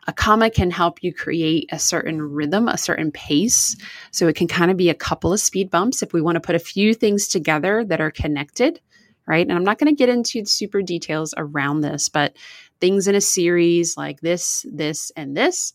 A 0.08 0.12
comma 0.12 0.50
can 0.50 0.70
help 0.70 1.02
you 1.02 1.14
create 1.14 1.68
a 1.70 1.78
certain 1.78 2.20
rhythm, 2.20 2.66
a 2.66 2.76
certain 2.76 3.12
pace. 3.12 3.76
So 4.10 4.26
it 4.26 4.34
can 4.34 4.48
kind 4.48 4.70
of 4.70 4.76
be 4.76 4.90
a 4.90 4.94
couple 4.94 5.32
of 5.32 5.38
speed 5.38 5.70
bumps 5.70 6.02
if 6.02 6.12
we 6.12 6.20
want 6.20 6.34
to 6.36 6.40
put 6.40 6.56
a 6.56 6.60
few 6.60 6.92
things 6.92 7.28
together 7.28 7.84
that 7.84 8.00
are 8.00 8.10
connected, 8.10 8.80
right? 9.26 9.46
And 9.46 9.56
I'm 9.56 9.64
not 9.64 9.78
going 9.78 9.94
to 9.94 9.98
get 9.98 10.08
into 10.08 10.44
super 10.44 10.82
details 10.82 11.34
around 11.36 11.82
this, 11.82 12.08
but 12.08 12.36
things 12.80 13.06
in 13.06 13.14
a 13.14 13.20
series 13.20 13.96
like 13.96 14.20
this, 14.20 14.66
this, 14.68 15.12
and 15.16 15.36
this, 15.36 15.72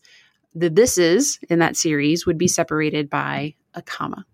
the 0.54 0.68
this 0.68 0.98
is 0.98 1.38
in 1.48 1.60
that 1.60 1.76
series 1.76 2.26
would 2.26 2.36
be 2.36 2.48
separated 2.48 3.08
by 3.08 3.54
a 3.72 3.80
comma, 3.80 4.26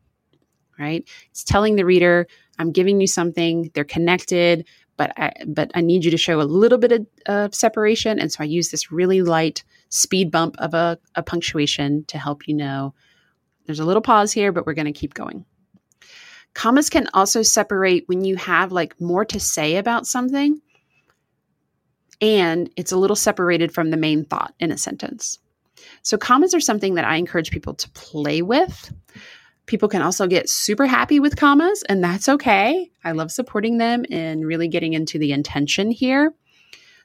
right? 0.77 1.09
It's 1.31 1.45
telling 1.45 1.77
the 1.77 1.85
reader, 1.85 2.27
I'm 2.59 2.73
giving 2.73 3.01
you 3.01 3.07
something, 3.07 3.71
they're 3.75 3.85
connected 3.85 4.67
but 4.97 5.13
I, 5.19 5.33
but 5.47 5.71
I 5.75 5.81
need 5.81 6.05
you 6.05 6.11
to 6.11 6.17
show 6.17 6.41
a 6.41 6.43
little 6.43 6.79
bit 6.79 6.93
of 6.93 7.07
uh, 7.27 7.49
separation. 7.53 8.19
And 8.19 8.31
so 8.31 8.39
I 8.41 8.47
use 8.47 8.71
this 8.71 8.93
really 8.93 9.23
light 9.23 9.65
speed 9.89 10.31
bump 10.31 10.57
of 10.59 10.75
a, 10.75 10.99
a 11.15 11.23
punctuation 11.23 12.05
to 12.07 12.19
help 12.19 12.49
you 12.49 12.55
know 12.55 12.95
there's 13.67 13.81
a 13.81 13.85
little 13.85 14.03
pause 14.03 14.33
here, 14.33 14.53
but 14.53 14.67
we're 14.67 14.75
going 14.75 14.85
to 14.87 14.93
keep 14.93 15.15
going. 15.15 15.45
Commas 16.53 16.91
can 16.91 17.09
also 17.15 17.43
separate 17.43 18.05
when 18.07 18.25
you 18.25 18.37
have 18.37 18.73
like 18.73 19.01
more 19.01 19.25
to 19.25 19.41
say 19.41 19.77
about 19.77 20.07
something 20.07 20.61
and 22.21 22.71
it's 22.77 22.93
a 22.93 22.97
little 22.97 23.17
separated 23.17 23.73
from 23.73 23.91
the 23.91 23.97
main 23.97 24.25
thought 24.25 24.55
in 24.61 24.71
a 24.71 24.79
sentence. 24.79 25.39
So, 26.03 26.17
commas 26.17 26.55
are 26.55 26.61
something 26.61 26.95
that 26.95 27.05
I 27.05 27.17
encourage 27.17 27.51
people 27.51 27.75
to 27.75 27.91
play 27.91 28.43
with. 28.43 28.93
People 29.67 29.89
can 29.89 30.03
also 30.03 30.27
get 30.27 30.49
super 30.49 30.87
happy 30.87 31.21
with 31.21 31.37
commas, 31.37 31.83
and 31.89 32.05
that's 32.05 32.29
okay. 32.29 32.91
I 33.03 33.13
love 33.13 33.31
supporting 33.31 33.79
them 33.79 34.05
and 34.11 34.47
really 34.47 34.69
getting 34.69 34.93
into 34.93 35.19
the 35.19 35.33
intention 35.33 35.91
here. 35.91 36.35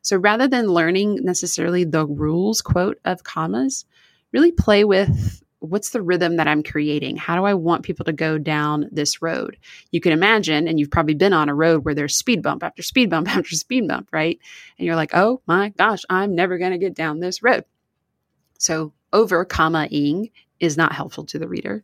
So 0.02 0.18
rather 0.18 0.48
than 0.48 0.68
learning 0.68 1.20
necessarily 1.24 1.84
the 1.84 2.06
rules 2.06 2.62
quote 2.62 3.00
of 3.06 3.24
commas, 3.24 3.86
really 4.32 4.52
play 4.52 4.84
with 4.84 5.42
what's 5.60 5.90
the 5.90 6.02
rhythm 6.02 6.38
that 6.38 6.48
I'm 6.48 6.64
creating? 6.64 7.18
How 7.18 7.36
do 7.36 7.44
I 7.44 7.54
want 7.54 7.84
people 7.84 8.06
to 8.06 8.14
go 8.14 8.38
down 8.38 8.88
this 8.92 9.22
road? 9.22 9.58
You 9.92 10.00
can 10.00 10.14
imagine, 10.14 10.68
and 10.68 10.80
you've 10.80 10.92
probably 10.92 11.16
been 11.16 11.34
on 11.34 11.50
a 11.50 11.56
road 11.56 11.84
where 11.84 11.94
there's 11.94 12.16
speed 12.16 12.42
bump 12.42 12.64
after 12.64 12.82
speed 12.82 13.10
bump 13.10 13.28
after 13.36 13.56
speed 13.56 13.88
bump, 13.88 14.10
right? 14.12 14.40
And 14.78 14.86
you're 14.86 14.96
like, 14.96 15.12
oh 15.14 15.42
my 15.46 15.70
gosh, 15.70 16.04
I'm 16.10 16.36
never 16.36 16.58
going 16.58 16.72
to 16.72 16.78
get 16.78 16.94
down 16.94 17.20
this 17.20 17.44
road. 17.44 17.66
So 18.58 18.94
over 19.12 19.44
comma 19.46 19.86
ing 19.92 20.30
is 20.60 20.78
not 20.78 20.94
helpful 20.94 21.26
to 21.26 21.40
the 21.40 21.48
reader. 21.48 21.84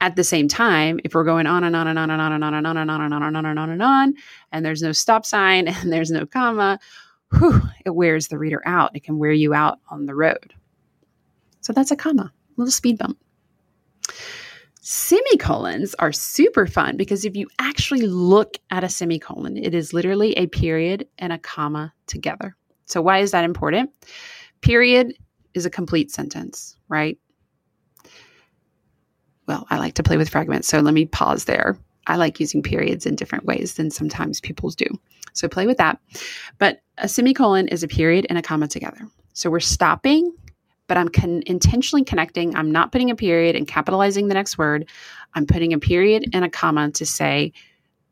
At 0.00 0.16
the 0.16 0.24
same 0.24 0.48
time, 0.48 0.98
if 1.04 1.14
we're 1.14 1.24
going 1.24 1.46
on 1.46 1.62
and 1.62 1.76
on 1.76 1.86
and 1.86 1.98
on 1.98 2.10
and 2.10 2.20
on 2.20 2.32
and 2.32 2.44
on 2.44 2.54
and 2.54 2.66
on 2.66 2.76
and 2.76 2.90
on 2.90 3.00
and 3.00 3.14
on 3.14 3.22
and 3.22 3.36
on 3.36 3.46
and 3.46 3.58
on 3.58 3.70
and 3.70 3.82
on, 3.82 4.14
and 4.50 4.64
there's 4.64 4.82
no 4.82 4.92
stop 4.92 5.24
sign 5.24 5.68
and 5.68 5.92
there's 5.92 6.10
no 6.10 6.26
comma, 6.26 6.80
whew, 7.38 7.62
it 7.84 7.90
wears 7.90 8.28
the 8.28 8.38
reader 8.38 8.62
out. 8.66 8.96
It 8.96 9.04
can 9.04 9.18
wear 9.18 9.32
you 9.32 9.54
out 9.54 9.78
on 9.90 10.06
the 10.06 10.14
road. 10.14 10.54
So 11.60 11.72
that's 11.72 11.92
a 11.92 11.96
comma 11.96 12.32
little 12.56 12.72
speed 12.72 12.98
bump. 12.98 13.18
Semicolons 14.80 15.94
are 16.00 16.12
super 16.12 16.66
fun 16.66 16.96
because 16.96 17.24
if 17.24 17.36
you 17.36 17.46
actually 17.60 18.06
look 18.06 18.58
at 18.70 18.82
a 18.82 18.88
semicolon, 18.88 19.56
it 19.56 19.74
is 19.74 19.92
literally 19.92 20.32
a 20.36 20.48
period 20.48 21.06
and 21.18 21.32
a 21.32 21.38
comma 21.38 21.92
together. 22.06 22.56
So, 22.86 23.00
why 23.00 23.18
is 23.18 23.30
that 23.30 23.44
important? 23.44 23.90
Period 24.60 25.14
is 25.54 25.64
a 25.64 25.70
complete 25.70 26.10
sentence, 26.10 26.76
right? 26.88 27.16
Well, 29.52 29.66
I 29.68 29.76
like 29.76 29.92
to 29.96 30.02
play 30.02 30.16
with 30.16 30.30
fragments, 30.30 30.66
so 30.66 30.80
let 30.80 30.94
me 30.94 31.04
pause 31.04 31.44
there. 31.44 31.76
I 32.06 32.16
like 32.16 32.40
using 32.40 32.62
periods 32.62 33.04
in 33.04 33.16
different 33.16 33.44
ways 33.44 33.74
than 33.74 33.90
sometimes 33.90 34.40
people 34.40 34.70
do. 34.70 34.86
So, 35.34 35.46
play 35.46 35.66
with 35.66 35.76
that. 35.76 36.00
But 36.56 36.80
a 36.96 37.06
semicolon 37.06 37.68
is 37.68 37.82
a 37.82 37.88
period 37.88 38.26
and 38.30 38.38
a 38.38 38.42
comma 38.42 38.66
together. 38.66 39.06
So, 39.34 39.50
we're 39.50 39.60
stopping 39.60 40.32
but 40.88 40.96
I'm 40.96 41.08
con- 41.08 41.42
intentionally 41.46 42.04
connecting. 42.04 42.56
I'm 42.56 42.70
not 42.70 42.92
putting 42.92 43.10
a 43.10 43.14
period 43.14 43.54
and 43.54 43.68
capitalizing 43.68 44.28
the 44.28 44.34
next 44.34 44.58
word. 44.58 44.88
I'm 45.34 45.46
putting 45.46 45.72
a 45.72 45.78
period 45.78 46.30
and 46.34 46.44
a 46.44 46.50
comma 46.50 46.90
to 46.90 47.06
say 47.06 47.52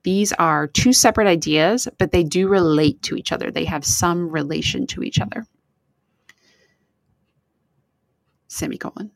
these 0.02 0.32
are 0.34 0.66
two 0.66 0.92
separate 0.92 1.26
ideas, 1.26 1.88
but 1.98 2.12
they 2.12 2.22
do 2.22 2.48
relate 2.48 3.02
to 3.02 3.16
each 3.16 3.32
other. 3.32 3.50
They 3.50 3.64
have 3.64 3.84
some 3.84 4.30
relation 4.30 4.86
to 4.88 5.02
each 5.02 5.20
other. 5.20 5.46
Semicolon. 8.48 9.10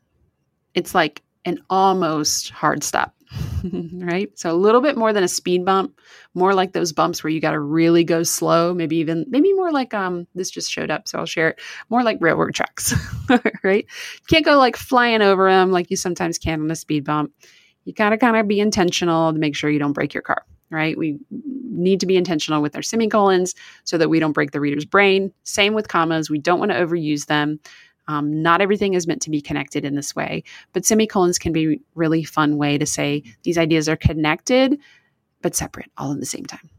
It's 0.75 0.95
like 0.95 1.23
an 1.45 1.63
almost 1.71 2.51
hard 2.51 2.83
stop. 2.83 3.15
right? 3.95 4.37
So 4.39 4.53
a 4.53 4.55
little 4.55 4.81
bit 4.81 4.97
more 4.97 5.13
than 5.13 5.25
a 5.25 5.29
speed 5.29 5.65
bump, 5.65 5.99
more 6.35 6.55
like 6.55 6.73
those 6.73 6.93
bumps 6.93 7.25
where 7.25 7.31
you 7.31 7.41
got 7.41 7.53
to 7.53 7.61
really 7.61 8.05
go 8.05 8.23
slow, 8.23 8.75
maybe 8.75 8.97
even 8.97 9.25
maybe 9.29 9.53
more 9.55 9.73
like 9.73 9.93
um 9.95 10.27
this 10.35 10.51
just 10.51 10.71
showed 10.71 10.91
up, 10.91 11.09
so 11.09 11.19
I'll 11.19 11.27
share 11.27 11.51
it. 11.51 11.61
More 11.91 12.03
like 12.03 12.19
railroad 12.21 12.55
tracks, 12.55 12.95
right? 13.65 13.87
Can't 14.29 14.45
go 14.45 14.57
like 14.59 14.77
flying 14.77 15.23
over 15.23 15.51
them 15.51 15.71
like 15.73 15.91
you 15.91 15.97
sometimes 15.97 16.39
can 16.39 16.61
on 16.61 16.71
a 16.71 16.77
speed 16.77 17.05
bump. 17.05 17.33
You 17.85 17.93
got 17.93 18.11
to 18.11 18.19
kind 18.19 18.37
of 18.37 18.49
be 18.49 18.61
intentional 18.61 19.33
to 19.33 19.39
make 19.39 19.57
sure 19.57 19.69
you 19.69 19.79
don't 19.79 19.93
break 19.93 20.15
your 20.15 20.23
car, 20.23 20.45
right? 20.71 20.97
We 20.97 21.19
need 21.31 22.01
to 22.01 22.07
be 22.07 22.17
intentional 22.17 22.63
with 22.63 22.77
our 22.77 22.83
semicolons 22.83 23.55
so 23.85 23.99
that 23.99 24.09
we 24.09 24.21
don't 24.21 24.33
break 24.33 24.53
the 24.53 24.61
reader's 24.61 24.85
brain. 24.85 25.33
Same 25.43 25.75
with 25.75 25.89
commas, 25.89 26.31
we 26.31 26.39
don't 26.39 26.61
want 26.61 26.71
to 26.71 26.79
overuse 26.79 27.27
them. 27.27 27.61
Um, 28.07 28.43
not 28.43 28.61
everything 28.61 28.95
is 28.95 29.07
meant 29.07 29.23
to 29.23 29.31
be 29.31 29.41
connected 29.41 29.85
in 29.85 29.95
this 29.95 30.15
way, 30.15 30.45
but 30.73 30.85
semicolons 30.85 31.39
can 31.39 31.53
be 31.53 31.75
a 31.75 31.79
really 31.95 32.23
fun 32.23 32.59
way 32.59 32.77
to 32.77 32.85
say 32.85 33.23
these 33.45 33.57
ideas 33.57 33.89
are 33.89 33.97
connected 33.97 34.79
but 35.45 35.55
separate 35.55 35.93
all 35.99 36.11
at 36.11 36.19
the 36.19 36.27
same 36.27 36.47
time. 36.47 36.71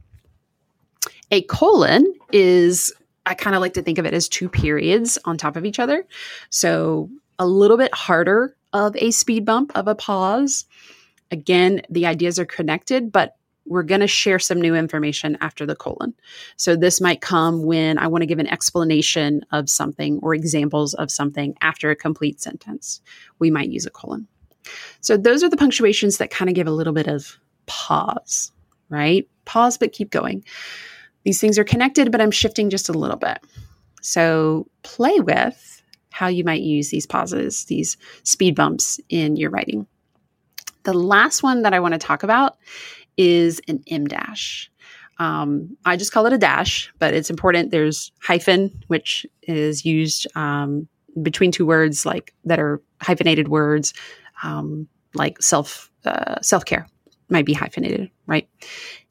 A 1.29 1.43
colon 1.43 2.11
is, 2.33 2.91
I 3.27 3.35
kind 3.35 3.55
of 3.55 3.61
like 3.61 3.75
to 3.75 3.83
think 3.83 3.99
of 3.99 4.07
it 4.07 4.13
as 4.13 4.27
two 4.27 4.49
periods 4.49 5.19
on 5.23 5.37
top 5.37 5.55
of 5.55 5.65
each 5.65 5.77
other. 5.77 6.05
So 6.49 7.11
a 7.37 7.45
little 7.45 7.77
bit 7.77 7.93
harder 7.93 8.55
of 8.73 8.95
a 8.95 9.11
speed 9.11 9.45
bump, 9.45 9.71
of 9.75 9.87
a 9.87 9.93
pause. 9.93 10.65
Again, 11.29 11.83
the 11.91 12.07
ideas 12.07 12.39
are 12.39 12.45
connected, 12.45 13.11
but 13.11 13.35
we're 13.65 13.83
going 13.83 14.01
to 14.01 14.07
share 14.07 14.39
some 14.39 14.61
new 14.61 14.75
information 14.75 15.37
after 15.41 15.65
the 15.65 15.75
colon. 15.75 16.13
So 16.55 16.75
this 16.75 17.01
might 17.01 17.21
come 17.21 17.63
when 17.63 17.97
I 17.97 18.07
want 18.07 18.21
to 18.21 18.27
give 18.27 18.39
an 18.39 18.47
explanation 18.47 19.45
of 19.51 19.69
something 19.69 20.19
or 20.21 20.35
examples 20.35 20.93
of 20.93 21.11
something 21.11 21.55
after 21.61 21.89
a 21.89 21.95
complete 21.95 22.41
sentence. 22.41 23.01
We 23.39 23.49
might 23.49 23.69
use 23.69 23.85
a 23.85 23.91
colon. 23.91 24.27
So 25.01 25.17
those 25.17 25.43
are 25.43 25.49
the 25.49 25.57
punctuations 25.57 26.17
that 26.17 26.31
kind 26.31 26.49
of 26.49 26.55
give 26.55 26.67
a 26.67 26.71
little 26.71 26.93
bit 26.93 27.07
of 27.07 27.37
pause, 27.65 28.51
right? 28.89 29.27
Pause, 29.45 29.77
but 29.79 29.91
keep 29.93 30.11
going. 30.11 30.43
These 31.23 31.41
things 31.41 31.57
are 31.57 31.63
connected, 31.63 32.11
but 32.11 32.21
I'm 32.21 32.31
shifting 32.31 32.69
just 32.69 32.89
a 32.89 32.93
little 32.93 33.17
bit. 33.17 33.39
So 34.01 34.67
play 34.83 35.19
with 35.19 35.81
how 36.11 36.27
you 36.27 36.43
might 36.43 36.61
use 36.61 36.89
these 36.89 37.05
pauses, 37.05 37.65
these 37.65 37.97
speed 38.23 38.55
bumps 38.55 38.99
in 39.09 39.35
your 39.35 39.49
writing. 39.49 39.87
The 40.83 40.93
last 40.93 41.41
one 41.41 41.63
that 41.63 41.73
I 41.73 41.79
want 41.79 41.93
to 41.93 41.97
talk 41.97 42.21
about 42.23 42.57
is 43.17 43.61
an 43.67 43.83
em 43.87 44.05
dash. 44.05 44.71
Um, 45.17 45.77
I 45.85 45.95
just 45.95 46.11
call 46.11 46.25
it 46.25 46.33
a 46.33 46.37
dash, 46.37 46.91
but 46.99 47.13
it's 47.13 47.29
important. 47.29 47.71
There's 47.71 48.11
hyphen, 48.21 48.71
which 48.87 49.25
is 49.43 49.85
used 49.85 50.27
um, 50.35 50.87
between 51.21 51.51
two 51.51 51.65
words, 51.65 52.05
like 52.05 52.33
that 52.43 52.59
are 52.59 52.81
hyphenated 53.01 53.47
words, 53.47 53.93
um, 54.43 54.87
like 55.13 55.41
self 55.41 55.89
uh, 56.05 56.41
self 56.41 56.65
care 56.65 56.87
might 57.29 57.45
be 57.45 57.53
hyphenated, 57.53 58.11
right? 58.27 58.47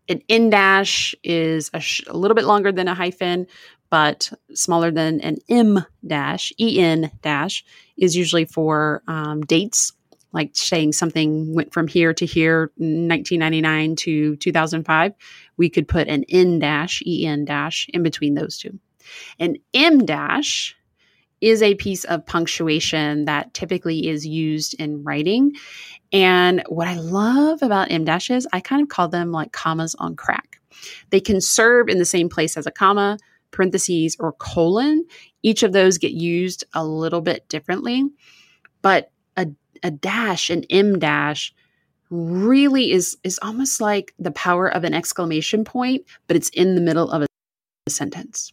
An 0.08 0.20
en 0.28 0.50
dash 0.50 1.14
is 1.24 1.70
a, 1.72 1.80
sh- 1.80 2.04
a, 2.06 2.16
little 2.16 2.34
bit 2.34 2.44
longer 2.44 2.70
than 2.70 2.88
a 2.88 2.94
hyphen, 2.94 3.46
but 3.90 4.30
smaller 4.52 4.90
than 4.90 5.20
an 5.20 5.38
m 5.48 5.84
dash. 6.06 6.52
En 6.60 7.10
dash 7.22 7.64
is 7.96 8.14
usually 8.14 8.44
for 8.44 9.02
um, 9.08 9.40
dates 9.42 9.92
like 10.34 10.50
saying 10.54 10.92
something 10.92 11.54
went 11.54 11.72
from 11.72 11.88
here 11.88 12.12
to 12.12 12.26
here 12.26 12.72
1999 12.76 13.96
to 13.96 14.36
2005 14.36 15.14
we 15.56 15.70
could 15.70 15.88
put 15.88 16.08
an 16.08 16.24
en 16.28 16.58
dash 16.58 17.02
en 17.06 17.44
dash 17.44 17.88
in 17.92 18.02
between 18.02 18.34
those 18.34 18.58
two. 18.58 18.78
An 19.38 19.56
em 19.72 20.04
dash 20.04 20.76
is 21.40 21.62
a 21.62 21.74
piece 21.74 22.04
of 22.04 22.26
punctuation 22.26 23.26
that 23.26 23.52
typically 23.54 24.08
is 24.08 24.26
used 24.26 24.74
in 24.80 25.04
writing. 25.04 25.52
And 26.12 26.62
what 26.68 26.88
i 26.88 26.94
love 26.94 27.62
about 27.62 27.90
em 27.90 28.04
dashes 28.04 28.46
i 28.52 28.60
kind 28.60 28.82
of 28.82 28.88
call 28.88 29.08
them 29.08 29.32
like 29.32 29.52
commas 29.52 29.94
on 29.96 30.16
crack. 30.16 30.60
They 31.10 31.20
can 31.20 31.40
serve 31.40 31.88
in 31.88 31.98
the 31.98 32.04
same 32.04 32.28
place 32.28 32.56
as 32.56 32.66
a 32.66 32.72
comma 32.72 33.18
parentheses 33.50 34.16
or 34.18 34.32
colon. 34.32 35.04
Each 35.42 35.62
of 35.62 35.72
those 35.72 35.98
get 35.98 36.12
used 36.12 36.64
a 36.74 36.84
little 36.84 37.20
bit 37.20 37.48
differently. 37.48 38.04
But 38.82 39.10
a 39.84 39.90
dash, 39.90 40.50
an 40.50 40.64
em 40.70 40.98
dash, 40.98 41.54
really 42.10 42.92
is 42.92 43.16
is 43.22 43.38
almost 43.42 43.80
like 43.80 44.14
the 44.18 44.30
power 44.32 44.68
of 44.68 44.84
an 44.84 44.94
exclamation 44.94 45.64
point, 45.64 46.04
but 46.26 46.36
it's 46.36 46.48
in 46.50 46.74
the 46.74 46.80
middle 46.80 47.10
of 47.10 47.22
a 47.22 47.26
sentence. 47.88 48.52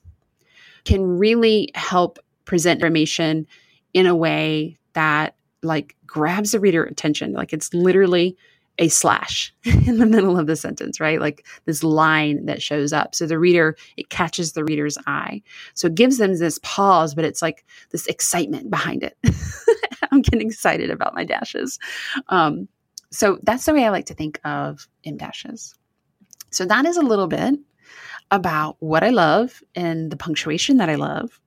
Can 0.84 1.18
really 1.18 1.70
help 1.76 2.20
present 2.46 2.80
information 2.80 3.48
in 3.94 4.06
a 4.06 4.16
way 4.16 4.78
that 4.94 5.36
like 5.64 5.96
grabs 6.06 6.52
the 6.52 6.60
reader 6.60 6.84
attention. 6.84 7.34
Like 7.34 7.54
it's 7.54 7.74
literally 7.74 8.36
a 8.78 8.88
slash 8.88 9.54
in 9.64 10.00
the 10.00 10.06
middle 10.06 10.38
of 10.38 10.48
the 10.48 10.56
sentence, 10.56 11.00
right? 11.00 11.20
Like 11.20 11.46
this 11.66 11.84
line 11.84 12.46
that 12.46 12.62
shows 12.62 12.92
up. 12.92 13.14
So 13.14 13.28
the 13.28 13.38
reader, 13.40 13.76
it 13.96 14.10
catches 14.10 14.54
the 14.54 14.64
reader's 14.64 14.98
eye. 15.06 15.44
So 15.76 15.88
it 15.88 15.96
gives 15.96 16.18
them 16.18 16.38
this 16.38 16.60
pause, 16.64 17.14
but 17.14 17.26
it's 17.26 17.42
like 17.42 17.66
this 17.92 18.08
excitement 18.08 18.70
behind 18.70 19.04
it. 19.04 19.18
I'm 20.14 20.22
getting 20.22 20.48
excited 20.48 20.90
about 20.90 21.16
my 21.16 21.24
dashes. 21.24 21.80
Um, 22.28 22.68
so 23.12 23.40
that's 23.44 23.66
the 23.66 23.74
way 23.74 23.86
I 23.86 23.90
like 23.90 24.06
to 24.08 24.14
think 24.14 24.40
of 24.46 24.88
em 25.06 25.18
dashes. 25.18 25.76
So 26.52 26.66
that 26.66 26.86
is 26.86 26.98
a 26.98 27.02
little 27.02 27.28
bit 27.28 27.56
about 28.30 28.78
what 28.80 29.04
I 29.04 29.10
love 29.10 29.62
and 29.76 30.12
the 30.12 30.18
punctuation 30.18 30.78
that 30.78 30.90
I 30.90 30.96
love 30.96 31.40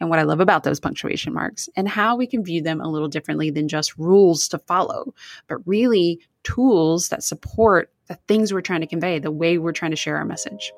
and 0.00 0.08
what 0.08 0.18
I 0.18 0.22
love 0.22 0.40
about 0.40 0.64
those 0.64 0.80
punctuation 0.80 1.34
marks 1.34 1.68
and 1.76 1.88
how 1.88 2.16
we 2.16 2.26
can 2.26 2.42
view 2.42 2.62
them 2.62 2.80
a 2.80 2.88
little 2.88 3.08
differently 3.08 3.50
than 3.50 3.68
just 3.68 3.96
rules 3.98 4.48
to 4.48 4.58
follow, 4.58 5.14
but 5.46 5.66
really 5.66 6.20
tools 6.42 7.10
that 7.10 7.22
support 7.22 7.92
the 8.06 8.14
things 8.26 8.52
we're 8.52 8.62
trying 8.62 8.80
to 8.80 8.86
convey, 8.86 9.18
the 9.18 9.30
way 9.30 9.58
we're 9.58 9.72
trying 9.72 9.92
to 9.92 9.96
share 9.96 10.16
our 10.16 10.24
message. 10.24 10.72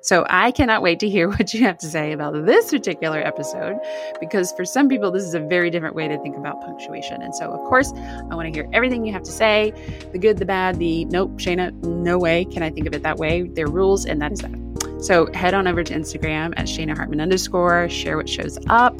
So 0.00 0.26
I 0.28 0.50
cannot 0.50 0.82
wait 0.82 0.98
to 1.00 1.08
hear 1.08 1.28
what 1.36 1.54
you 1.54 1.62
have 1.62 1.78
to 1.78 1.86
say 1.86 2.12
about 2.12 2.44
this 2.44 2.70
particular 2.70 3.20
episode 3.20 3.78
because 4.20 4.52
for 4.52 4.64
some 4.64 4.88
people, 4.88 5.10
this 5.10 5.22
is 5.22 5.34
a 5.34 5.40
very 5.40 5.70
different 5.70 5.94
way 5.94 6.08
to 6.08 6.18
think 6.18 6.36
about 6.36 6.60
punctuation. 6.60 7.22
And 7.22 7.34
so, 7.34 7.50
of 7.52 7.60
course, 7.68 7.92
I 7.92 8.34
want 8.34 8.52
to 8.52 8.52
hear 8.52 8.68
everything 8.72 9.06
you 9.06 9.12
have 9.12 9.22
to 9.22 9.32
say 9.32 9.72
the 10.12 10.18
good, 10.18 10.38
the 10.38 10.44
bad, 10.44 10.78
the 10.78 11.04
nope, 11.06 11.32
Shana, 11.38 11.72
no 11.84 12.18
way 12.18 12.44
can 12.44 12.62
I 12.62 12.70
think 12.70 12.86
of 12.86 12.94
it 12.94 13.02
that 13.02 13.18
way. 13.18 13.42
There 13.42 13.66
are 13.66 13.70
rules, 13.70 14.04
and 14.04 14.20
that 14.20 14.32
is 14.32 14.40
that. 14.40 14.62
So 15.02 15.32
head 15.32 15.54
on 15.54 15.66
over 15.66 15.82
to 15.82 15.94
Instagram 15.94 16.52
at 16.56 16.66
Shana 16.66 16.96
Hartman 16.96 17.20
underscore, 17.20 17.88
share 17.88 18.16
what 18.16 18.28
shows 18.28 18.58
up, 18.68 18.94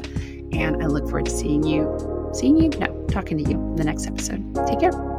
and 0.51 0.81
I 0.83 0.87
look 0.87 1.05
forward 1.05 1.25
to 1.25 1.31
seeing 1.31 1.63
you, 1.63 2.29
seeing 2.33 2.57
you, 2.57 2.69
no, 2.79 3.05
talking 3.07 3.37
to 3.37 3.49
you 3.49 3.57
in 3.57 3.75
the 3.75 3.83
next 3.83 4.07
episode. 4.07 4.55
Take 4.67 4.79
care. 4.79 5.12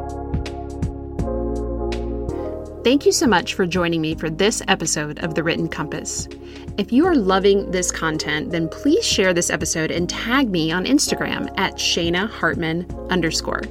Thank 2.85 3.07
you 3.07 3.13
so 3.13 3.27
much 3.27 3.55
for 3.55 3.65
joining 3.65 4.03
me 4.03 4.15
for 4.15 4.29
this 4.29 4.61
episode 4.69 5.19
of 5.21 5.35
The 5.35 5.43
Written 5.43 5.69
Compass. 5.69 6.29
If 6.77 6.93
you 6.93 7.07
are 7.07 7.15
loving 7.15 7.71
this 7.71 7.91
content, 7.91 8.51
then 8.51 8.69
please 8.69 9.07
share 9.07 9.33
this 9.33 9.49
episode 9.49 9.91
and 9.91 10.07
tag 10.07 10.51
me 10.51 10.71
on 10.71 10.85
Instagram 10.85 11.51
at 11.57 11.77
Shana 11.77 12.29
Hartman 12.29 12.85
underscore. 13.09 13.63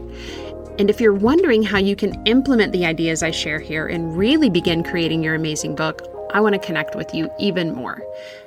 And 0.79 0.89
if 0.89 0.99
you're 0.99 1.13
wondering 1.13 1.61
how 1.61 1.77
you 1.77 1.95
can 1.95 2.25
implement 2.25 2.73
the 2.73 2.87
ideas 2.87 3.21
I 3.21 3.29
share 3.29 3.59
here 3.59 3.85
and 3.85 4.17
really 4.17 4.49
begin 4.49 4.83
creating 4.83 5.21
your 5.21 5.35
amazing 5.35 5.75
book, 5.75 6.01
I 6.33 6.41
want 6.41 6.53
to 6.53 6.65
connect 6.65 6.95
with 6.95 7.13
you 7.13 7.29
even 7.39 7.75
more. 7.75 8.01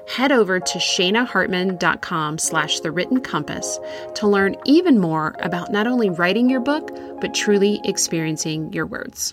Head 0.08 0.32
over 0.32 0.58
to 0.58 0.78
shanahartman.com 0.78 2.38
slash 2.38 2.80
the 2.80 2.90
written 2.90 3.20
compass 3.20 3.78
to 4.16 4.26
learn 4.26 4.56
even 4.64 4.98
more 4.98 5.36
about 5.38 5.70
not 5.70 5.86
only 5.86 6.10
writing 6.10 6.50
your 6.50 6.58
book, 6.58 6.90
but 7.20 7.34
truly 7.34 7.80
experiencing 7.84 8.72
your 8.72 8.86
words. 8.86 9.32